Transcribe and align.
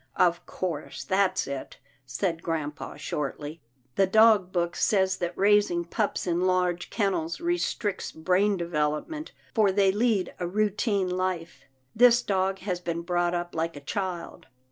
"Of 0.31 0.47
course 0.47 1.03
that's 1.03 1.45
it," 1.45 1.77
said 2.07 2.41
grampa 2.41 2.97
shortly," 2.97 3.61
the 3.97 4.07
dog 4.07 4.51
book 4.51 4.75
says 4.75 5.17
that 5.17 5.37
raising 5.37 5.85
pups 5.85 6.25
in 6.25 6.41
large 6.47 6.89
kennels 6.89 7.39
restricts 7.39 8.11
brain 8.11 8.57
development, 8.57 9.31
for 9.53 9.71
they 9.71 9.91
lead 9.91 10.33
a 10.39 10.47
routine 10.47 11.07
life. 11.07 11.65
This 11.95 12.23
dog 12.23 12.57
has 12.65 12.79
been 12.79 13.03
brought 13.03 13.35
up 13.35 13.53
like 13.53 13.75
a 13.75 13.79
child." 13.79 14.47